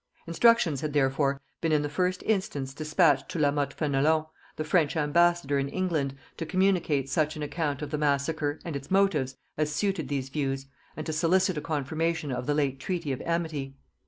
[0.25, 4.97] Instructions had therefore been in the first instance dispatched to La Mothe Fenelon, the French
[4.97, 9.71] ambassador in England, to communicate such an account of the massacre and its motives as
[9.71, 10.65] suited these views,
[10.97, 13.75] and to solicit a confirmation of the late treaty of amity.